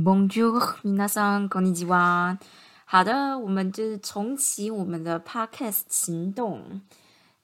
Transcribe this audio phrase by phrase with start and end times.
[0.00, 2.38] Bonjour，皆さんこんにちは。
[2.84, 6.82] 好的，我们就是重启我们的 podcast 行动。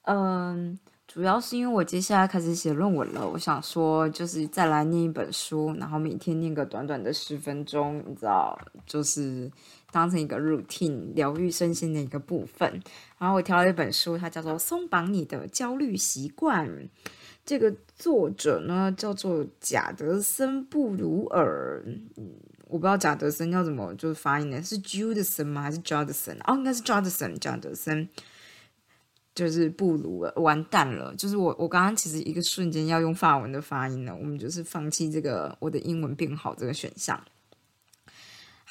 [0.02, 9.50] 嗯，主要是因为我接下来开始写论文了，我想说就是再来念一本书，然后每天念个短短的十分钟，你知道，就是
[9.90, 12.82] 当成一个 routine 疗愈身心的一个部分。
[13.18, 16.68] 然后我挑了一本书，它叫做《松绑你的焦虑习惯》。
[17.44, 21.82] 这个作者呢叫做贾德森布鲁尔，
[22.16, 22.36] 嗯，
[22.69, 24.61] 我不知道贾德森要怎么就是发音呢？
[24.61, 25.61] 是 Judson 吗？
[25.61, 26.37] 还是 Judson？
[26.45, 28.09] 哦，应该是 Judson，贾德森。
[29.35, 31.13] 就是布鲁了，完蛋了！
[31.15, 37.23] 就是我，我刚刚其实一个瞬间要用法文的发音呢，我们就是放弃这个我的英文变好这个选项。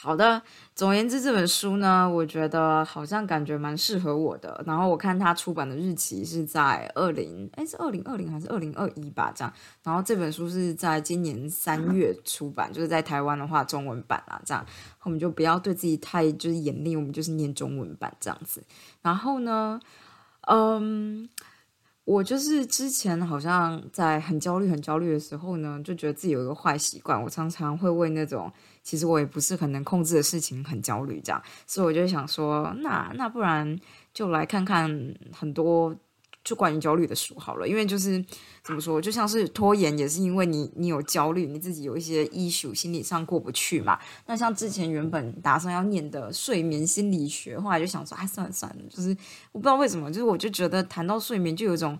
[0.07, 0.41] 好的，
[0.73, 4.63] 总而言之，这本书呢，我觉得好像感觉蛮适合我的。
[4.65, 9.33] 然后我看它出版的日期是在二零，哎，是二零二零还是二零二一吧？
[9.35, 9.53] 这样。
[9.83, 14.65] 然后这本书是在今年三月出版，就是在台湾的话，中文版啊，这样。
[15.03, 18.63] 我们就不要对自己太就是严厉，我们就是念中文版这样子。
[19.03, 19.81] 然后呢，
[20.43, 21.29] 嗯。
[22.07, 28.49] 我就是之前好像在很焦虑、很焦虑的时候呢，就觉得自己有一个坏习惯，我常常会为那种
[28.87, 33.77] 其实我也不是很能控制的事情很焦虑，这样，所以我就想说，那那不然
[34.15, 34.89] 就来看看
[35.33, 35.93] 很多。
[36.47, 38.25] 就关于焦虑的书好了，因为就是
[38.63, 43.99] 怎么说，就像是拖延，也是因为你你有焦虑，你自己有一些 issue，心理上过不去嘛。
[44.27, 49.09] 那像之前原本打算要念的睡眠心理学，后来就想说，哎，算了算了，就是
[49.51, 51.99] 我不知道为什么，就是我就觉得谈到睡眠就有一种。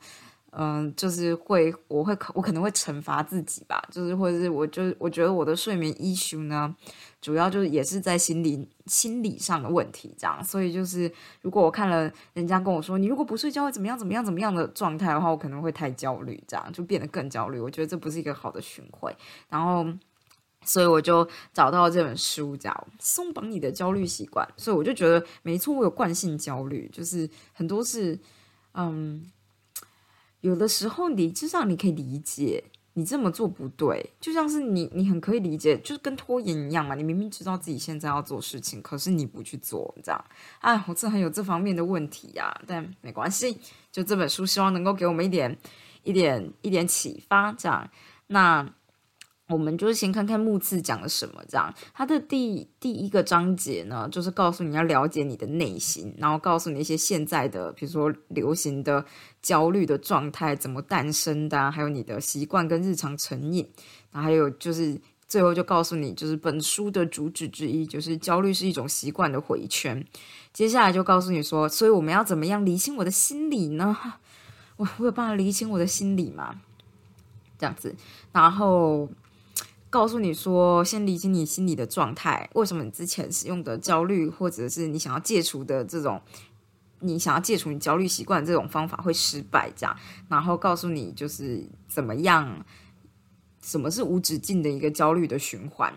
[0.59, 6.75] 嗯，就是会，我会，我可能会惩罚自己吧，就是或者是，我就我觉得我的睡眠 issue 呢，
[7.21, 11.13] 主要就是也是在心理心理上的问题，这样，所以就是
[11.43, 17.61] 如果我看了人家跟我说，你如果不睡觉会怎么样怎么样怎么样的状态的话，我可能会太焦虑，这样就变得更焦虑。
[17.61, 19.15] 我觉得这不是一个好的循环，
[19.51, 19.85] 然后，
[20.65, 28.19] 所以我就找到这本书叫《松绑你的焦虑习惯》，所以我就觉得没错，我有惯性焦虑，就是很多是，
[28.73, 29.31] 嗯。
[30.47, 32.63] 有的时候理智上你可以理解
[32.95, 36.95] 你这么做不对，就像是你你很可以理解，就是跟拖延一样嘛。
[36.95, 40.25] 你明明知道自己现在要做事情，可是你不去做，这样，
[40.61, 42.55] 哎，我这很有这方面的问题呀。
[42.67, 43.59] 但没关系，
[43.91, 45.59] 就这本书希望能够给我们一点
[46.05, 47.91] 一点一点启发，这样。
[48.29, 48.67] 那。
[49.49, 51.73] 我们就是先看看木次讲了什么，这样。
[51.95, 59.05] 它的第第一个章节呢，就是告诉你要了解你的内心，然后告诉你一些现在的，比如说流行的
[59.41, 63.65] 焦虑的状态怎么诞生的，还有你的习惯跟日常成瘾。
[64.11, 70.05] 然后还有就是最后就告诉你，就是本书的主旨之一，就是焦虑是一种习惯的回圈。
[70.53, 73.97] 接下来就告诉你说，所以我们要怎么样理清我的心理呢？
[74.77, 76.61] 我我有办法理清我的心理吗？
[77.57, 77.95] 这样子，
[78.33, 79.09] 然后。
[79.97, 82.51] 告诉你说，先理清你心里的状态。
[82.53, 86.21] 为什么你之前使用的焦虑，或者是你想要戒除的这种，
[87.01, 89.73] 你想要戒除你焦虑习惯这种方法会失败？
[89.75, 89.97] 这样，
[90.29, 92.63] 然后告诉你就是怎么样，
[93.63, 95.91] 什么是无止境的一个焦虑的循环？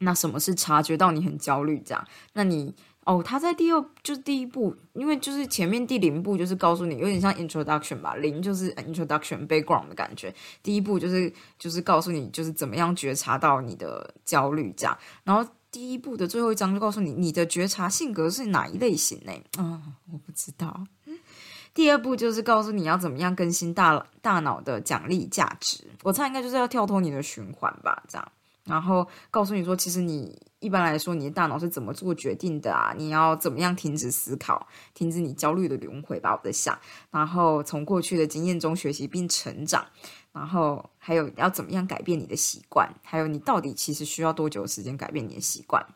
[0.00, 1.80] 那什么是察觉到你很焦虑？
[1.82, 2.74] 这样，那你。
[3.04, 10.34] 哦，他在第二就是第一步，因为就是前面第零步就是告诉你，有点像 introduction 吧，零就是 introduction background 的感觉。
[10.62, 14.96] 第一步就是就是告诉你，就是怎么样觉察到你的焦虑这样。
[15.22, 19.32] 然后第一步的最后一章就告诉你，你的觉察性格是哪一类型呢？
[19.58, 20.86] 啊，我不知道。
[21.74, 25.84] 第二步就是告诉你要怎么样更新大大脑的奖励价值。
[26.04, 28.32] 我猜应该就是要跳脱你的循环吧，这样。
[28.64, 30.40] 然后告诉你说，其实你。
[30.60, 32.94] 一般来说，你的大脑是怎么做决定的啊？
[32.96, 36.32] 你要怎么样停止思考，停止你焦虑的轮回吧？
[36.32, 36.78] 我在想，
[37.10, 39.84] 然后从过去的经验中学习并成长，
[40.32, 45.86] 然后还有要怎么样改变你的习惯，还有你到底其实需要多久时间改变你的习惯？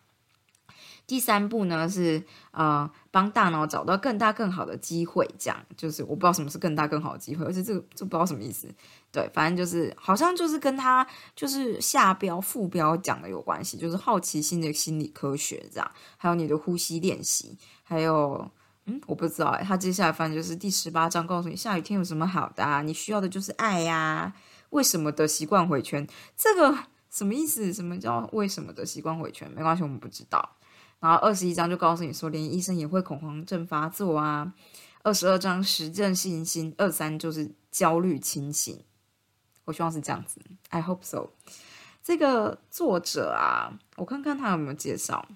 [1.08, 8.68] 第三步呢是呃帮大脑找到更大更好的机会，这样就是我不知道什么是更大更好的机会，而且这个这不知道什么意思。
[9.10, 11.04] 对，反正就是好像就是跟他
[11.34, 18.46] 就是下标副标讲的有关系，就是好奇心的心理科学这样，还有你的呼吸练习，还有
[18.84, 24.34] 嗯我不知道哎，他接下来反正就是第十八章告诉你下雨天有什么好的啊，你需要的就是爱呀，
[24.68, 26.06] 为什么的习惯回圈，
[26.36, 26.78] 这个
[27.10, 27.72] 什么意思？
[27.72, 29.50] 什么叫为什么的习惯回圈？
[29.50, 30.56] 没关系，我们不知道。
[31.00, 34.52] 然后二十一章就告诉你说，连医生也会恐慌症发作啊。
[35.02, 38.84] 二十二章实证信心，二三就是焦虑清醒。
[39.64, 40.40] 我希望是这样子
[40.70, 41.30] ，I hope so。
[42.02, 45.28] 这个作者啊，我看看他有没有介绍。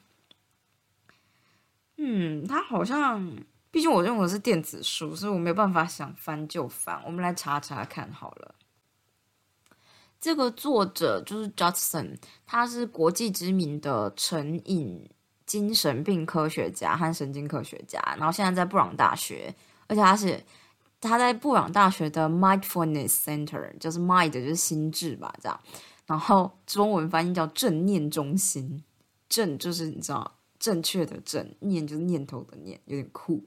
[1.97, 3.37] 嗯，他好像，
[3.71, 7.01] 毕竟我用的是电子书，所以我没有办法想翻就翻。
[7.05, 8.55] 我们来查查看好了。
[10.19, 15.11] 这个作者就是 Judson，他是国际知名的成瘾
[15.53, 19.55] 精神病科学家和神经科学家，然后现在在布朗大学，
[19.87, 20.43] 而且他是
[20.99, 25.61] 他在布朗大学的 Mindfulness Center，就是 Mind 就是心智吧，这样，
[26.07, 28.83] 然后中文翻译叫正念中心，
[29.29, 33.45] 正就是你知道正确的正，念就是念头的念，有点酷。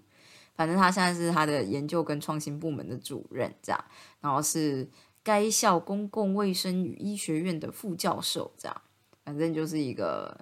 [0.55, 3.85] 反正他现在是他的研究跟创新部门的主任，这样，
[4.21, 4.87] 然后是
[5.23, 8.81] 该校公共卫生与医学院的副教授，这样，
[9.23, 10.37] 反正就是一个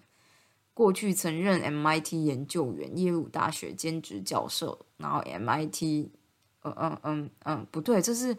[0.73, 6.09] 过去曾任 MIT 研究员、耶鲁大学兼职教授，然后 MIT，
[6.63, 8.35] 嗯嗯嗯嗯，不对，这是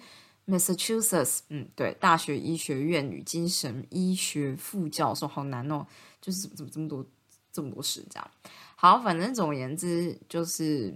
[0.47, 5.87] Massachusetts，嗯，对，大学医学院与精神医学副教授，好难哦，
[6.21, 7.07] 就是怎么怎么这么多
[7.53, 8.31] 这么多事这样，
[8.77, 10.95] 好，反正总而言之就是。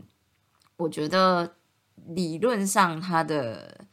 [0.81, 1.57] 我觉得
[2.07, 3.85] 理论上，他的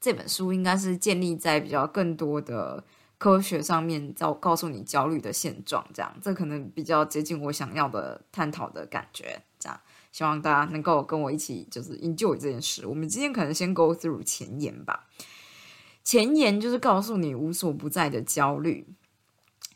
[0.00, 2.82] 这本书应该是建立在比较更多的
[3.18, 9.42] 科学上面，在告诉你焦虑的现状，这样这可能比较接近我想要的探讨的感觉。
[9.58, 9.80] 这样，
[10.12, 12.86] 希望大家能够跟我一起就是 enjoy 这件事。
[12.86, 15.08] 我们今天可能先 go through 前言吧。
[16.04, 18.86] 前言就是告诉你无所不在的焦虑，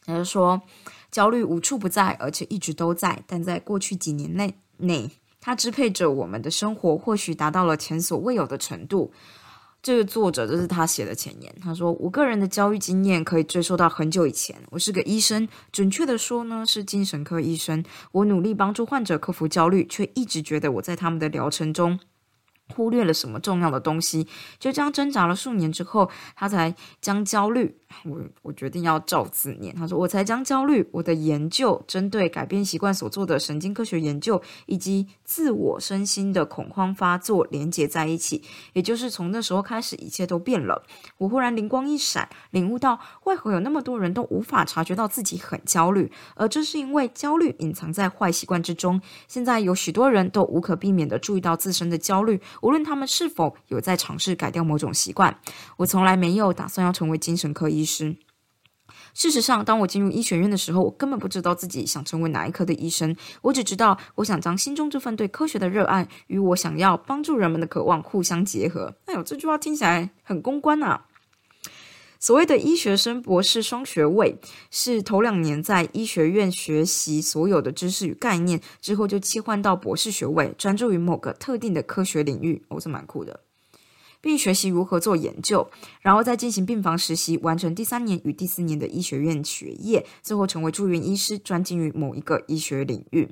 [0.06, 0.62] 也就是说，
[1.10, 5.10] 焦虑无处不在，而且一直都在，但在过去几年内内。
[5.44, 9.12] 它支配着我们的生活，或许达到了前所未有的程度。
[9.82, 11.52] 这个作者这是他写的前言。
[11.61, 14.56] 他说：“我个人的教育经验可以追溯到很久以前。
[14.70, 17.82] 我是个医生，准确的说呢，是精神科医生。
[18.12, 21.99] 我努力帮助患者克服焦虑，却一直觉得我在他们的疗程中。”
[22.74, 24.26] 忽略了什么重要的东西，
[24.58, 27.76] 就这样挣扎了数年之后，他才将焦虑。
[28.04, 29.74] 我我决定要照字念。
[29.74, 38.42] 他说：“我才将焦虑，我的研究针对改变习惯所做的神经科学研究，以及自我身心的恐慌发作连接在一起。
[38.72, 40.82] 也就是从那时候开始，一切都变了。
[41.18, 48.98] 我忽然灵光一闪，领悟到为何有那么多人都无法察觉到自己很焦虑，而这是因为焦虑隐藏在坏习惯之中。
[49.28, 55.38] 现在有许多人都无可避免的注意到自身的焦虑。”无论他们是否有在尝试改掉某种习惯，
[55.76, 58.17] 我从来没有打算要成为精神科医师。
[59.14, 63.14] 事实上，当我进入医学院的时候，我根本不知道自己想成为哪一科的医生。
[63.43, 68.94] 我只知道，我想将心中这份对科学的热爱与我想要帮助人们的渴望互相结合。
[69.06, 71.06] 哎呦，这句话听起来很公关啊！
[72.22, 74.38] 所谓的医学生博士双学位，
[74.70, 83.40] 是头两年在医学院学习所有的知识与概念，之后就切换到博士学位，专注于某个特定的科学领域，哦，是蛮酷的，
[84.20, 85.69] 并学习如何做研究，
[86.00, 93.30] 然后再进行病房实习，完成第三年与第四年的医学院学业，最后成为住院医师，专精于某一个医学领域。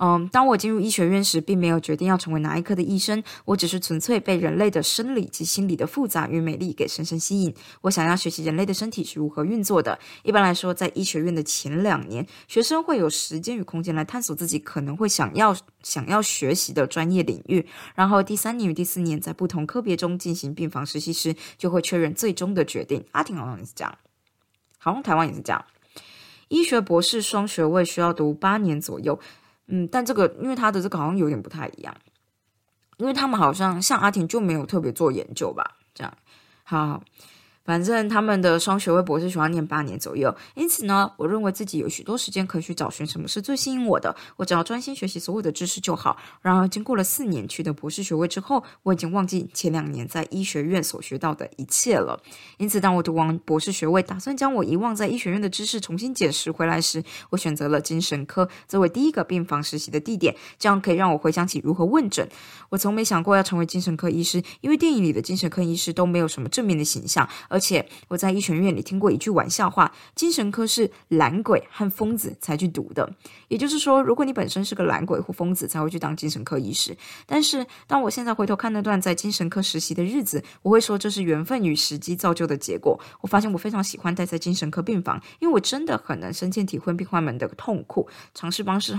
[0.00, 7.52] 嗯，当我进入医学院时，并没有决定要成为哪一科的医生，我只是纯粹被人类的生理及心理的复杂与美丽给深深吸引。
[7.80, 9.98] 我想要学习人类的身体是如何运作的。
[10.22, 17.66] 一般来说，在医学院的前两年，学生会有时间与空间来探索自己可能会想要想要学习的专业领域。
[17.96, 23.04] 然后第三年与第四年，在不同科别中进行病房实习时，就会确认最终的决定。
[23.10, 23.98] 阿婷好像也是这样，
[24.78, 25.64] 好像台湾也是这样。
[26.46, 29.18] 医学博士双学位需要读八年左右。
[29.68, 31.94] 嗯，但这个因为他的这个好像有点不太一样，
[32.96, 36.12] 因为他们好像像阿婷就没有特别做研究吧，这样，
[36.64, 37.02] 好。
[37.68, 46.16] 反正他们的双学位博士需要念八年左右，因此呢，我认为自己有许多时间可以去找寻什么是最吸引我的，我只要专心学习所有的知识就好。
[46.40, 52.18] 然而，经过了四年取得博士学位之后，我已经忘记前两年在医学院所学到的一切了。
[52.56, 62.26] 因此，当我读完博士学位，打算将我遗忘在医学院的知识重新捡拾回来时，我选择了精神科作为第一个病房实习的地点，这样可以让我回想起如何问诊。
[62.70, 67.57] 我从没想过要成为精神科医师，因为电影里的精神科医师都没有什么正面的形象，而。
[67.58, 73.12] 而且我在医学院里听过一句玩笑话：精神科是懒鬼和疯子才去读的。
[73.48, 76.96] 也就是说，如果你本身是个懒鬼或疯子，才会去当精神科医师。
[77.26, 82.96] 但是，当我现在回头看那段在精神科实习的日子，我会说这是缘分与时机造就的结果。
[83.22, 88.96] 我发现我非常喜欢待在精神科病房，因为我真的很能深切体会病患们的痛苦，尝试帮是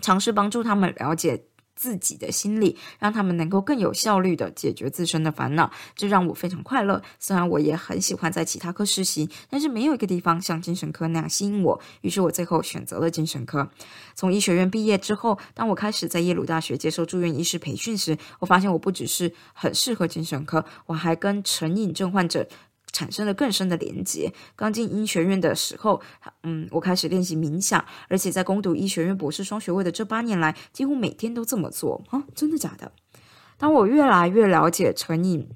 [0.00, 1.44] 尝试帮助他们了解。
[1.76, 7.00] 自己的心理，让他们能够更有效率的解决自身的烦恼，这让我非常快乐。
[7.20, 11.80] 虽然我也很喜欢在其他科实习，但是没有一个地方像精神科那样吸引我。
[12.00, 13.68] 于是我最后选择了精神科。
[14.14, 22.48] 从医学院毕业之后，当我开始在耶鲁大学接受住院医师培训时，我发现我不只是很适合精神科，我还跟成瘾症患者。
[22.96, 24.32] 产生了更深的连接。
[24.56, 26.00] 刚进医学院的时候，
[26.44, 32.24] 嗯，我开始练习冥想，而且在攻读医学院博士双学位的这八年来，几乎每天都这么做啊！
[32.34, 32.92] 真的假的？
[33.58, 35.50] 当我越来越了解成瘾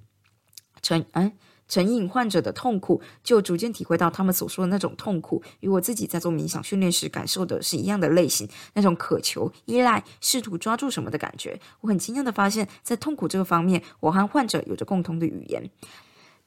[0.82, 1.32] 成哎
[1.66, 11.58] 成瘾患者的痛苦，就逐渐体会到他们所说的那种痛苦，与我自己在做冥想训练时感受的是一样的类型，那种渴求、依赖、试图抓住什么的感觉。
[11.80, 15.70] 我很惊讶的发现，在痛苦这个方面，我和患者有着共同的语言。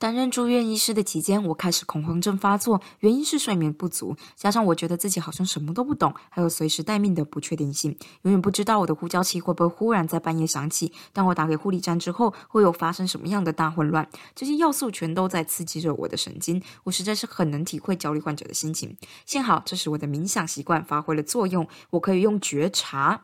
[0.03, 10.91] 担任住院医师的期间，我开始恐慌症发作，原因是睡眠不足，加上我觉得自己好像什么都不懂，还有随时待命的不确定性，永远不知道我的呼叫器会不会忽然在半夜响起。
[11.13, 14.05] 当我打给护理站之后，会有发生什么样的大混乱？
[14.35, 18.97] 这些要素全都在刺激着我的神经，我实在是很能体会焦虑患者的心情。
[19.25, 23.23] 幸好这时我的冥想习惯发挥了作用，我可以用觉察。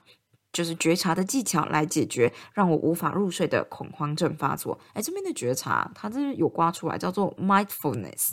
[0.51, 4.79] 就是觉察的技巧来解决让我无法入睡的恐慌症发作。
[4.93, 8.31] 哎，这边的觉察，它这有刮出来，叫做 mindfulness。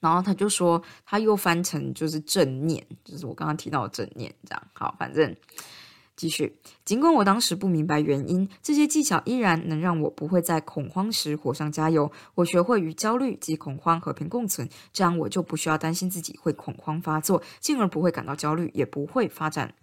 [0.00, 4.94] 然后他就说，他又翻成就是正念，就是我刚刚提到的正念，这样好。
[4.96, 5.34] 反正
[6.14, 12.12] 继续，尽管我当时不明白原因，这些技巧依然能让我不会在恐慌时火上加油。
[12.36, 19.74] 我学会与焦虑及恐慌和平共存，这样我就不需要担心自己会恐慌发作，进而不会感到焦虑，也不会发展。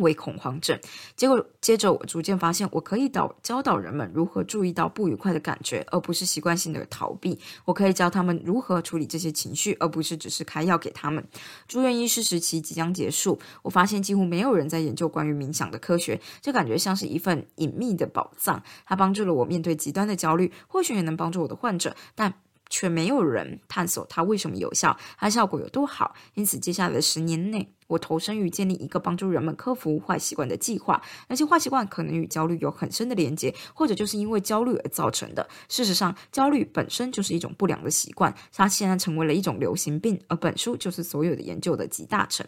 [0.00, 0.78] 为恐慌症，
[1.16, 7.38] 结果接着我逐渐发现，我可以导教导人们如何注意到不愉快的感觉，而不是习惯性的逃避。
[7.64, 11.24] 我可以教他们如何处理这些情绪，而不是只是开药给他们。
[11.68, 18.62] 住院医师时期即将结束，我发现几乎没有人在研究关于冥想的科学，这感觉像是一份隐秘的宝藏。
[18.84, 22.34] 它帮助了我面对极端的焦虑，或许也能帮助我的患者，但。
[22.70, 26.14] 却没有人探索它为什么有效，它效果有多好。
[26.34, 31.02] 因此，接下来的十年内，我投身于建立一个帮助人们克服坏习惯的计划。
[31.28, 35.46] 那些坏习惯可能与焦虑有很深的连接，或者就是因为焦虑而造成的。
[35.68, 40.18] 事实上，焦虑本身就是一种不良的习惯，它现在成为了一种流行病。
[40.28, 42.46] 而本书就是所有的研究的集大成。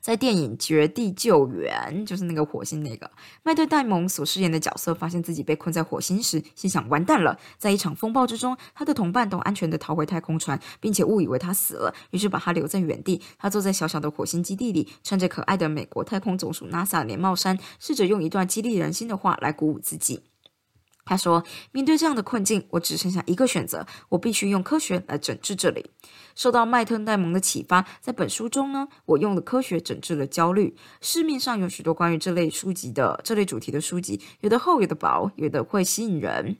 [0.00, 3.10] 在电影《绝地救援》就是那个火星那个
[3.42, 7.38] 麦特戴蒙所饰演的角色，发现自己被困在火星时，心想完蛋了。
[7.58, 13.20] 在一场风暴之中，他的同伴都安全的逃回太空船，并且误以为他死了，于是把他留在原地。
[13.38, 20.29] 他坐在小小的火星基地里，穿着可爱的美国太空总署 NASA 连帽衫，试着用一段激励人心的话来鼓舞自己。
[21.10, 25.90] 他说：“面对这样的困境，我只剩下一个选择，我必须用科学来整治这里。”
[26.36, 30.76] 受到麦特戴蒙的启发，在本书中呢，我用了科学整治了焦虑。
[31.00, 36.56] 市面上有许多关于这类书籍的这类主题的书籍，有的厚，有的薄，有的会吸引人。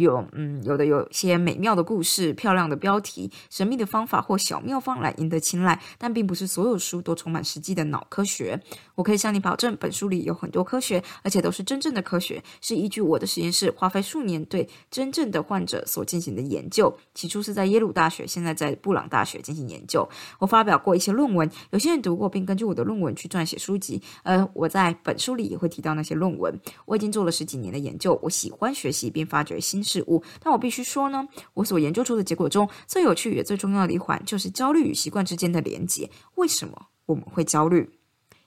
[0.00, 8.58] 有嗯，有的有些美妙的故事、漂亮的标题、神秘的方法或小妙方来赢得青睐，但并不是所有书都充满实际的脑科学。
[8.94, 16.90] 我可以向你保证，本书里有很多科学，而且都是真正的科学，是依据我的实验室花费数年对真正的患者所进行的研究。
[17.14, 20.08] 起初是在耶鲁大学，现在在布朗大学进行研究。
[20.38, 24.02] 我发表过一些论文，有些人读过，并根据我的论文去撰写书籍。
[24.22, 26.58] 而我在本书里也会提到那些论文。
[26.86, 29.82] 我已经做了十几年的研究，我喜欢学习并发掘新。
[29.90, 36.08] 事物，但我必须说呢，我所研究出的结果中最有趣也最重要的一环，就是焦虑与习惯之间的连接。
[36.36, 37.98] 为什么我们会焦虑，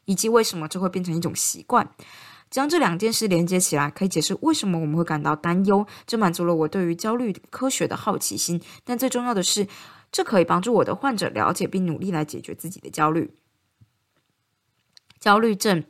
[0.06, 1.92] 以及为什么这会变成一种习惯？
[2.50, 5.86] 将这两件事连接起来，可以解释为什么我们会感到担忧。
[6.06, 8.62] 这满足了我对于焦虑科学的好奇心。
[8.84, 9.68] 但最重要的是，
[10.12, 13.34] 这可以帮助我的患者了解并努力来解决自己的焦虑。
[15.20, 15.84] 焦虑症。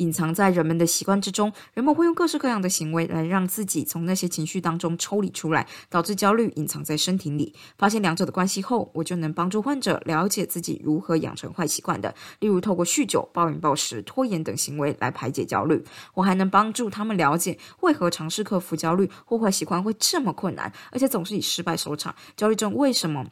[0.00, 7.54] 隐藏在人们的习惯之中，人们会用各式各样的行为来让自己从那些情绪当中抽离出来，导致焦虑隐藏在身体里。
[7.76, 15.84] 发现两者的关系后，我就能帮助患者了解自己如何养成坏习惯的，例如透过酗酒、暴饮暴食、拖延等行为来排解焦虑。
[16.14, 22.14] 我还能帮助他们了解为何尝试克服焦虑或坏习惯会这么困难，而且总是以失败收场。
[22.34, 23.26] 焦虑症为什么？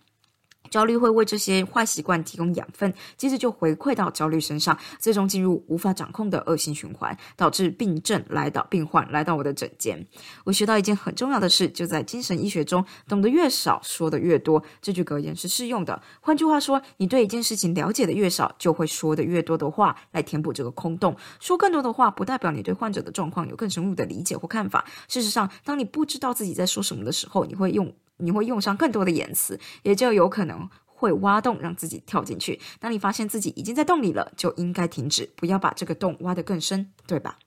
[0.71, 10.07] 焦虑会为这些坏习惯提供养分，接着就回馈到焦虑身上，最终进入无法掌控的恶性循环，导致病症来到病患来到我的诊间。
[10.45, 14.63] 我学到一件很重要的事，就在精神医学中，懂得越少，说的越多。
[14.81, 16.01] 这句格言是适用的。
[16.21, 21.17] 换句话说，你对一件事情了解的越少，就会说的越多的话来填补这个空洞。
[21.41, 24.85] 说更多的话，不代表你对患者的状况有更深入的理解或看法。
[25.09, 27.93] 事实上，当你不知道自己在说什么的时候，你会用。
[28.19, 32.61] 你会用上更多的言辞，也就有可能会挖洞让自己跳进去。
[32.79, 37.39] 当你发现自己已经在洞里了，就应该停止，不要把这个洞挖得更深，对吧？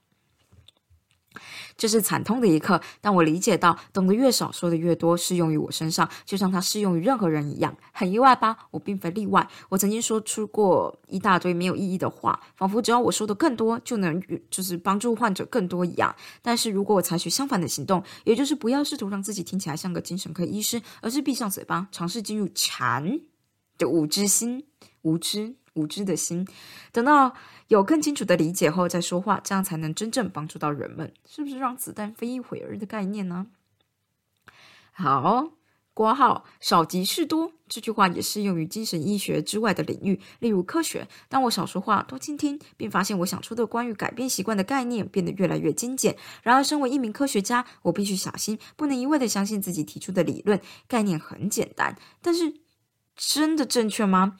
[1.76, 7.76] 这是惨痛的一刻，但我理解到，懂得越少，说的越多，适用于我身上，就像它适用于任何人一样。
[7.92, 8.56] 很意外吧？
[8.70, 9.48] 我并非例外。
[9.68, 16.14] 我曾经说出过一大堆没有意义的话，仿佛只要我说的更多，就能就是帮助患者更多一样。
[16.40, 23.20] 但是如果我采取相反的行动，也就是不要试图让自己听起来像个精神科医师，而是闭上嘴巴，尝试进入禅
[23.78, 24.66] 的无知心，
[25.02, 25.56] 无知。
[25.74, 26.46] 无知的心，
[26.92, 27.34] 等到
[27.68, 31.12] 有更清楚的理解后再说话，这样才能真正帮助到人们。
[31.26, 33.46] 是不是让子弹飞一会儿的概念呢？
[34.92, 35.52] 好，
[35.94, 37.52] 挂号少即是多。
[37.66, 41.08] 这句话也适用于精神医学之外的领域，例如科学。
[41.30, 46.14] 当我少说话，多倾听，并发现我想出的关于改变习惯的概念变得越来越精简。
[46.42, 50.60] 然而，身为一名科学家，我必须小心，不能一味的相信自己提出的理论。
[50.86, 52.52] 概念很简单，但是
[53.16, 54.36] 真的正确吗？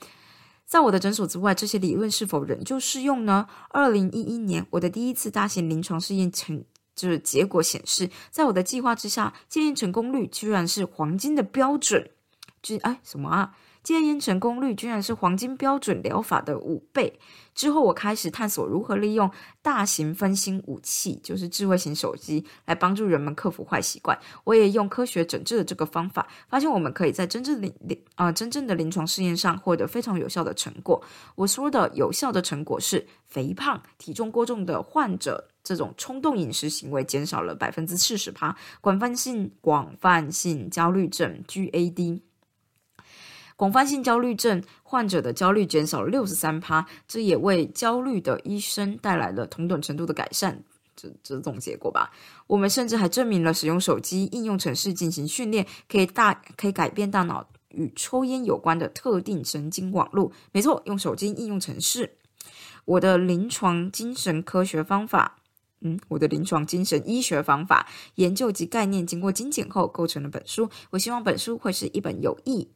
[0.72, 3.46] 在我的诊所之外，这些理论是否仍旧适用呢？
[3.68, 6.64] 二零一一年，我的第一次大型临床试验成
[6.96, 12.12] 就是结果显示，在我的计划之下，戒烟成功率居然是黄金的标准。
[12.62, 13.54] 就哎什么啊？
[13.82, 17.18] 戒烟成功率居然是黄金标准疗法的五倍。
[17.52, 19.28] 之后，我开始探索如何利用
[19.60, 24.16] 大型分心武器，就是智慧型手机，来帮助人们克服坏习惯。
[24.44, 31.02] 我也用科学整治的这个方法，发现我们可以在真正临临啊真正的临床试验上获得非常有效的成果。
[31.34, 42.20] 我说的有效的成果是，肥胖、体重过重的患者这种冲动饮食行为减少了百分之四十趴，广泛性广泛性焦虑症 GAD。
[43.62, 50.64] 广泛性焦虑症患者的焦虑减少了六十三趴，这也为焦虑的医生带来了同等程度的改善，
[50.96, 52.10] 这这种结果吧。
[52.48, 60.32] 我们甚至还证明了使用手机应用程式进行训练，可以大可以改变大脑与抽烟有关的特定神经网络。
[60.50, 62.16] 没错，用手机应用程式。
[62.84, 65.38] 我的临床精神科学方法，
[65.82, 70.68] 嗯，我的临床精神医学方法研究及概念经过精简后构成了本书。
[70.90, 72.68] 我希望本书会是一本有益。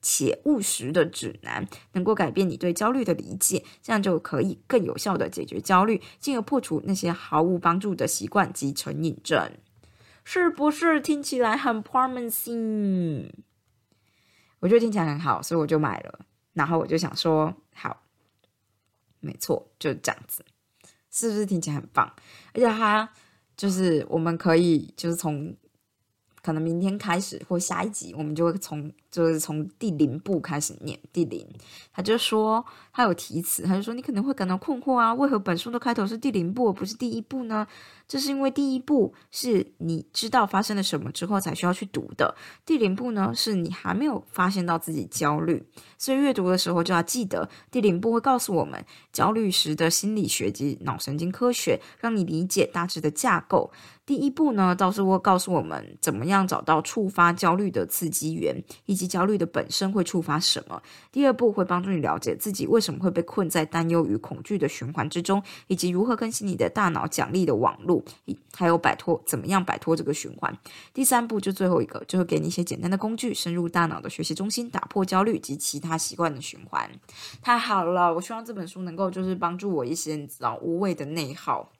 [0.00, 9.52] 且务实的指南，能够改变你对焦虑的理解，这样就可以更有效的解决焦虑，进而破除那些毫无帮助的习惯及成瘾症，
[10.24, 13.30] 是不是听起来很 promising？
[14.60, 16.20] 我觉得听起来很好，所以我就买了。
[16.52, 18.02] 然后我就想说，好，
[19.20, 20.44] 没错，就是这样子，
[21.10, 22.12] 是不是听起来很棒？
[22.54, 23.08] 而且它
[23.56, 25.56] 就是我们可以就是从。
[26.40, 31.46] 可能明天开始或下一集，我们就会从就是从第零步开始念第零。
[31.92, 37.66] 他就说他有提词，他就说你可能会感到困惑啊，为何本书的开头是第零步而不是第一步呢？
[38.06, 45.62] 这是因为第一步是你知道发生了什么之后才需要去读的，第零步呢是你还没有发现到自己焦虑，
[45.98, 53.70] 所以阅读的时候就要记得第零步会告诉我们焦虑时的心理学及脑神经科学，让你理解大致的架构。
[54.06, 60.82] 第一步呢，倒是会告诉我们怎么样找到触发焦虑的刺激源，以及焦虑的本身会触发什么。
[61.10, 68.02] 第二步会帮助你了解自己为什么会被困在担忧与恐惧的循环之中，以及如何更新你的大脑奖励的网络，
[68.52, 70.58] 还有摆脱怎么样摆脱这个循环。
[70.92, 76.90] 第三步就最后一个，就会给你一些简单的工具，深入大脑的学习中心，打破焦虑及其他习惯的循环。
[77.40, 81.70] 太好了，我希望这本书能够就是帮助我一些你知道无谓的内耗。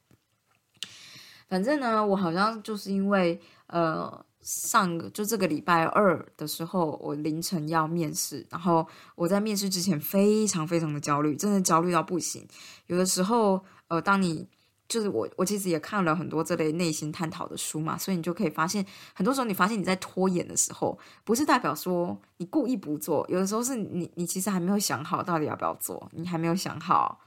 [1.49, 12.49] 反正呢，我好像就是因为呃，上个就这个礼拜二的时候，我凌晨要面试，然后我在面试之前非常非常的焦虑，真的焦虑到不行。
[12.87, 14.49] 有的时候，呃，当你
[14.89, 18.83] 就是我，我其实也看了很多这类内心探讨的书嘛，所以你就可以发现，
[19.13, 27.21] 很多时候你发现你在拖延的时候，不是代表说你故意不做，有的时候是你你其实还没有想好到底要不要做，你还没有想好。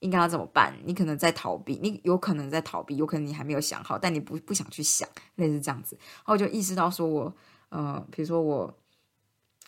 [0.00, 0.74] 应该要怎么办？
[0.84, 5.96] 你可能在逃避，你有可能在逃避，有可能你还没有想好，但你不不想去想，类似这样子。
[6.00, 7.34] 然后我就意识到说，我
[7.70, 8.72] 呃，比如说我，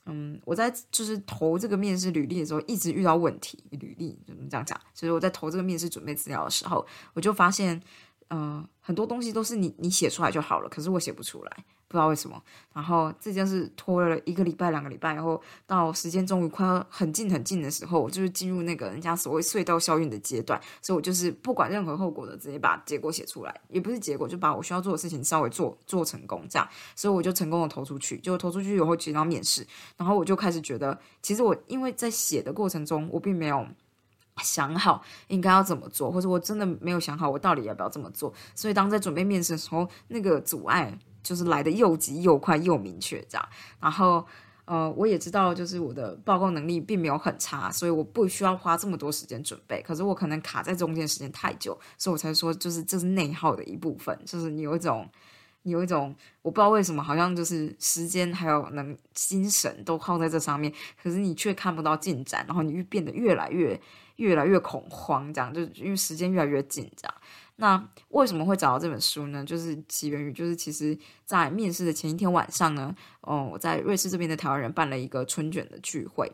[0.07, 3.63] 嗯，我在就是投这个面试履历的时候，一直遇到问题。
[3.71, 4.81] 履历怎么这样讲？
[4.95, 7.81] 就是我在投这个面试准备资料的时候，我就发现，
[8.31, 11.65] 嗯，很多东西都是你你写出来就好了，可是我写不出来。
[11.89, 12.41] 不知道为什么，
[12.73, 29.67] 然后这件事拖了一个礼拜、两个礼拜，然后到时间终于快要很近很近的时候，我就是进入那个人家所谓隧道效应的阶段，所以我就是不管任何后果的，直接把结果写出来，也不是结果，就把我需要做的事情稍微做做成功，这样，所以我就成功的投出去，就投出去以后接到面试，
[29.97, 33.67] 然后我就开始觉得，其实我因为在写的过程中，我并没有
[34.43, 40.99] 想好应该要怎么做，或者我真的没有想好我到底要不要这么做，所以当在准备面试的时候，那个阻碍。
[41.23, 43.49] 就是来的又急又快又明确这样，
[43.79, 44.27] 然后
[44.65, 49.83] 呃，我也知道就是我的报告能力并没有很差，所以我不需要花这么多时间准备。
[49.83, 55.07] 可是我可能卡在中间时间太久，所以我才说就是这是内耗的一部分，就是你有一种
[55.65, 60.73] 你有一种我不知道为什么好像就是时间还有能精神都耗在这上面，
[61.03, 63.79] 可是你却看不到进展，然后你越变得越来越
[64.21, 67.13] 越来越恐慌，这样就是因为时间越来越紧张。
[67.57, 69.45] 那为什么会找到这本书呢？
[69.45, 76.33] 就是起源于，就是其实在面试的前一天晚上呢，哦，我在瑞士这边的台湾人办了一个春卷的聚会。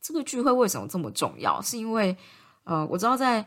[0.00, 1.60] 这个聚会为什么这么重要？
[1.60, 2.16] 是因为，
[2.64, 3.44] 呃，我知道在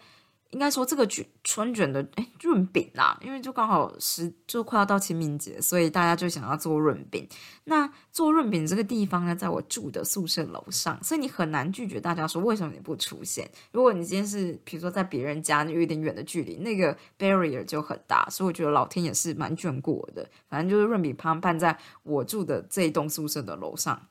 [0.51, 7.27] 应该说这个卷春卷的哎润饼啦，因为就刚好是就快要到清明节，所以大家就想要做润饼。
[7.63, 13.49] 那做润饼这个地方呢，在我住的宿舍楼上，所以你很难拒绝大家说为什么你不出现。
[13.71, 20.29] 如果你今天是比如说在别人家有一点远的距离，那个 barrier 就很大，所以我觉得老天也是蛮眷顾我的。
[20.49, 24.07] 反正就是润饼趴办在我住的这一栋宿舍的楼上。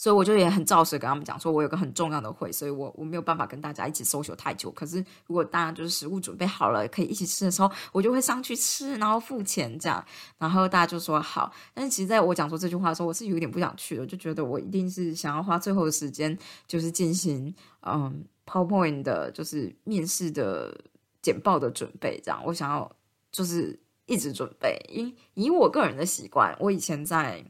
[0.00, 4.70] 所以我就也很照实跟他们讲，说我有个很重要的会，所以我我没有办法跟大家一起 social 太久。
[4.70, 10.02] 可是如果大家就是食物准备好了，可以一起吃的时候，我就会上去吃，然后付钱这样。
[10.38, 11.52] 然后大家就说好。
[11.74, 17.52] 但是其实在我讲说这句话的时候，我是有点不想去的，就觉得我一定是想要花最后的时间，就是进行
[17.84, 20.80] 嗯 PowerPoint 的，就是面试的
[21.20, 22.40] 简报的准备这样。
[22.44, 22.88] 我想要
[23.32, 27.44] 就是一直准备，因以我个人的习惯，我以前在。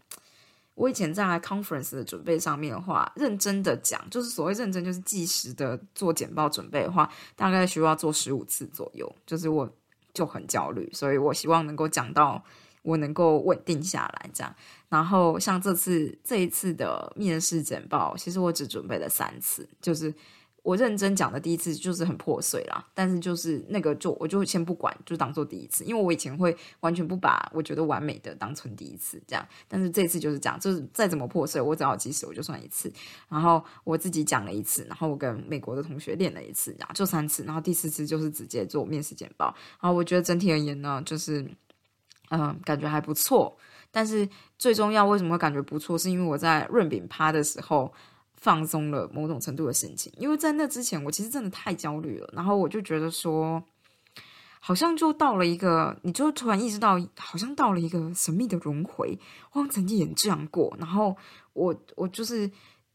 [0.79, 9.13] 我以前在 conference 的准备上面的话，认真的讲，就是所谓认真，就是计时的做简报准备的话，大概需要做十五次左右。
[9.27, 9.69] 就是我
[10.15, 12.43] 就很焦虑，所以我希望能够讲到
[12.83, 14.55] 我能够稳定下来这样。
[14.89, 20.15] 然后像这次这一次的面试简报，其实我只准备了三次，就是。
[20.69, 32.93] 我认真讲的第一次就是很破碎啦，但是就是那个就我就先不管，就当做第一次，因为我以前会完全不把我觉得完美的当成第一次这样，但是这次就是讲，就是再怎么破碎，我只要及时我就算一次，
[33.31, 39.47] 然后我自己讲了一次，然后我跟美国的同学练了一次，然后就三次，然后第四次就是直接做面试简报，
[39.81, 41.51] 然后我觉得整体而言呢，就是
[42.29, 43.57] 嗯感觉还不错，
[43.91, 44.29] 但是
[44.59, 47.91] 最重要为什么会感觉不错，是因为我在润饼趴的时候。
[48.41, 52.31] 放松了某种程度的心情，因为在那之前，我其实真的太焦虑了。
[52.33, 53.63] 然后我就觉得说，
[54.61, 59.19] 好像就到了一个，你就突然意识到，好像到了一个神秘的轮回。
[59.53, 60.77] 我曾经也这样过。
[60.79, 61.17] 然后
[61.53, 62.51] 我我就是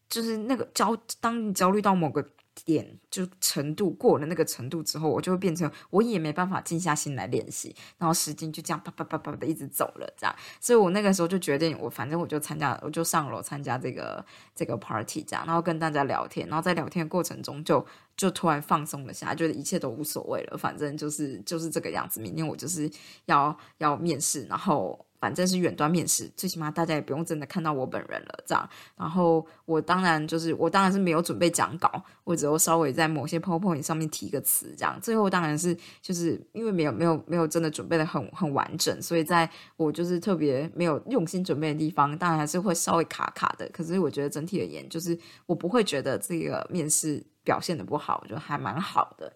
[0.10, 2.28] 就是那个焦，当你焦虑到某个。
[2.66, 17.86] 点就程度过了那个程度之后，我就会变成我也没办法静下心来练习，然后时间就这样啪啪啪啪的一直走了，这样，所以我那个时候就决定，我反正我就参加，我就上楼参加这个这个 party，这样，然后跟大家聊天，然后在聊天的过程中就
[18.16, 22.90] 就突然放松了下来，觉得一切都无所谓了，反正就是就是这个样子，明天我就是
[23.26, 25.06] 要要面试，然后。
[25.24, 28.70] 反正是远端面试，最起码大家也不用真的看到我本人了，这样。
[28.98, 31.90] 然后我当然就是我当然是没有准备讲稿，
[32.26, 35.00] 我只有稍微在某些 PowerPoint 上面提个词，这样。
[35.02, 43.66] 最后当然是就是因为没有没有没有真的准备的很很完整，所以在我就是特别没有用心准备的地方，当然还是会稍微卡卡的。
[43.70, 49.32] 可是我觉得整体而言，就是我不会觉得这个面试表现的不好，我觉得还蛮好的。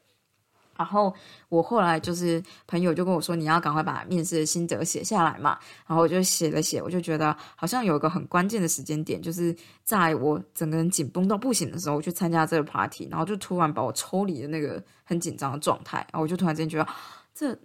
[0.78, 1.14] 然后
[1.50, 5.58] 我后来就是朋友就跟我说，你要赶快把面试的心得写下来嘛。
[5.86, 16.88] 然后我就写了写，我就觉得好像有一个很关键的时间点，就是在我整个人紧绷到不行的时候，我去参加这个 party，然后就突然把我抽离了那个很紧张的状态，然后我就突然间觉得，
[17.34, 17.58] 这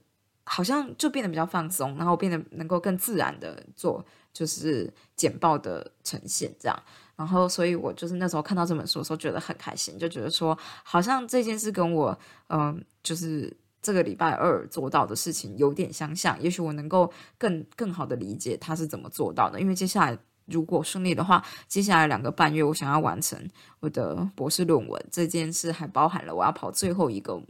[0.45, 6.83] 好像就变得比较放松，然后变得能够更自然的做就是简报的呈现这样。
[7.15, 16.41] 然后，所以我就是那时候看到这本书的时候，觉得很开心，就觉得说，好像这件事跟我，嗯，就是这个礼拜二做到的事情有点相像。
[16.43, 19.61] 也许我能够更更好的理解他是怎么做到的。
[19.61, 23.39] 因为接下来如果顺利的话，接下来两个半月我想要完成
[23.81, 27.41] 我的博士论文，这件事还包含了我要跑最后一个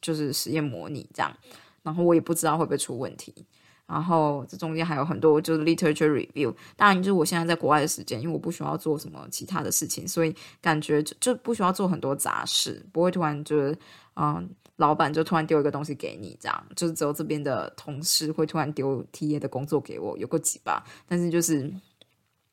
[0.00, 1.36] 就是实验模拟这样，
[1.82, 3.46] 然后我也不知道会不会出问题。
[3.90, 13.76] 然后这中间还有很多就是 literature review，当然就是我现在在国外的时间，因为我不需要做什么其他的事情，所以感觉就就不需要做很多杂事，不会突然就是
[14.14, 21.68] 嗯，老板就突然丢一个东西给你，这样就是只有这边的同事会突然丢 T A 的工作给我，有个几吧，但是就是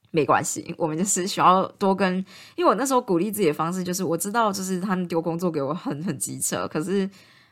[0.09, 2.17] 没关系，我们就是需要多跟，
[2.55, 7.07] 因为我那时候鼓励自己的方式就是我知道就是他们丢工作给我很很急车，可是。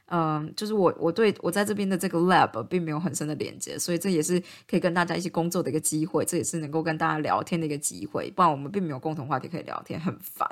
[0.08, 4.40] 嗯，就是我我对我在这边的这个 lab 并没有很深的连接，所以这也是
[4.70, 8.30] 可以跟大家一起工作的一个机会，这也是能够跟大家聊天的一个机会。
[8.32, 10.50] 不然我们并没有共同话题可以聊天，很烦。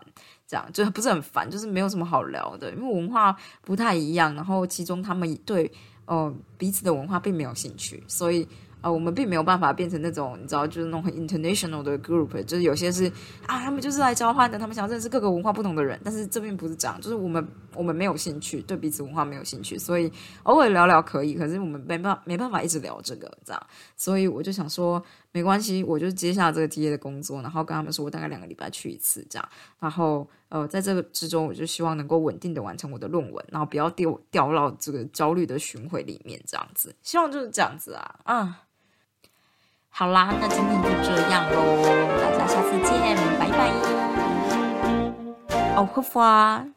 [0.48, 5.72] 这样就不是很烦，就是没有什么好聊的，因为文化不太一样，然后其中他们对
[6.06, 8.48] 哦彼此的文化并没有兴趣，所以。
[8.84, 13.06] 啊，我们并没有办法变成那种你知道，就是那种很 international 的 group，就是有些是
[13.48, 15.98] 啊，他们就是来交换的，他们想要认识各个文化不同的人。
[16.04, 20.12] 但是这边不是这样，就是我们我们没有兴趣，对彼此文化没有兴趣，所以
[20.43, 23.67] 偶尔聊聊可以，可是我们没办没办法一直聊这个这样。
[23.96, 29.50] 所以我就想说，没关系，我就接下这个 TA 的工作，然后跟他们说我大概两个礼拜去一次这样。
[29.80, 36.93] 然后呃，在这个之中，我就希望能够稳定的完成我的论文，然后不要掉掉到这个焦虑的巡回里面这样子。
[37.02, 38.60] 希望就是这样子啊，啊。
[39.96, 41.56] 好啦，那今天就这样喽，
[42.20, 43.70] 大家下次见，拜拜。
[45.76, 46.74] 哦，呵，花。